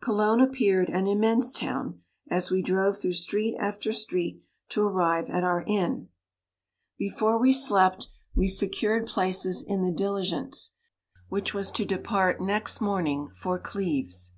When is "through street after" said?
2.98-3.92